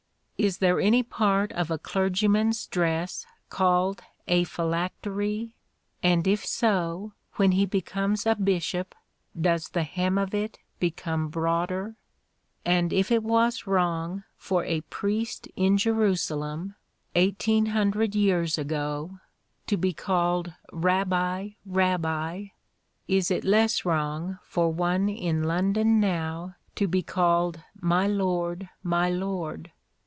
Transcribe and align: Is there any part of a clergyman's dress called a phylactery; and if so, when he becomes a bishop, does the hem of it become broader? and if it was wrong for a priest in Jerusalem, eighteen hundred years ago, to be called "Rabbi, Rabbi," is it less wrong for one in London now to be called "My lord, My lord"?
Is 0.37 0.57
there 0.57 0.79
any 0.79 1.03
part 1.03 1.51
of 1.51 1.69
a 1.69 1.77
clergyman's 1.77 2.65
dress 2.65 3.27
called 3.51 4.01
a 4.27 4.43
phylactery; 4.43 5.51
and 6.01 6.25
if 6.27 6.43
so, 6.43 7.13
when 7.35 7.51
he 7.51 7.67
becomes 7.67 8.25
a 8.25 8.33
bishop, 8.33 8.95
does 9.39 9.69
the 9.69 9.83
hem 9.83 10.17
of 10.17 10.33
it 10.33 10.57
become 10.79 11.27
broader? 11.27 11.95
and 12.65 12.91
if 12.91 13.11
it 13.11 13.21
was 13.21 13.67
wrong 13.67 14.23
for 14.35 14.65
a 14.65 14.81
priest 14.81 15.47
in 15.55 15.77
Jerusalem, 15.77 16.73
eighteen 17.13 17.67
hundred 17.67 18.15
years 18.15 18.57
ago, 18.57 19.19
to 19.67 19.77
be 19.77 19.93
called 19.93 20.53
"Rabbi, 20.73 21.49
Rabbi," 21.67 22.45
is 23.07 23.29
it 23.29 23.43
less 23.43 23.85
wrong 23.85 24.39
for 24.41 24.73
one 24.73 25.07
in 25.07 25.43
London 25.43 25.99
now 25.99 26.55
to 26.77 26.87
be 26.87 27.03
called 27.03 27.61
"My 27.79 28.07
lord, 28.07 28.69
My 28.81 29.07
lord"? 29.07 29.71